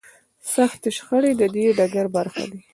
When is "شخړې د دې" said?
0.97-1.65